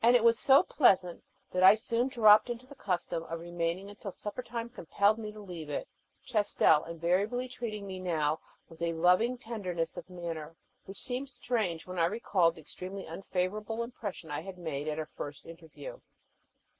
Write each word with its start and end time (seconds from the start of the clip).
It 0.03 0.23
was 0.23 0.39
so 0.39 0.63
pleasant 0.63 1.23
that 1.51 1.61
I 1.61 1.75
soon 1.75 2.07
dropped 2.07 2.49
into 2.49 2.65
the 2.65 2.73
custom 2.73 3.21
of 3.25 3.39
remaining 3.39 3.87
until 3.87 4.11
supper 4.11 4.41
time 4.41 4.67
compelled 4.67 5.19
me 5.19 5.31
to 5.31 5.39
leave 5.39 5.69
it, 5.69 5.87
Chastel 6.25 6.85
invariably 6.85 7.47
treating 7.47 7.85
me 7.85 7.99
now 7.99 8.39
with 8.67 8.81
a 8.81 8.93
loving 8.93 9.37
tenderness 9.37 9.97
of 9.97 10.09
manner 10.09 10.55
which 10.85 10.99
seemed 11.03 11.29
strange 11.29 11.85
when 11.85 11.99
I 11.99 12.05
recalled 12.05 12.55
the 12.55 12.61
extremely 12.61 13.05
unfavorable 13.05 13.83
impression 13.83 14.31
I 14.31 14.41
had 14.41 14.57
made 14.57 14.87
at 14.87 14.97
our 14.97 15.05
first 15.15 15.45
interview. 15.45 15.99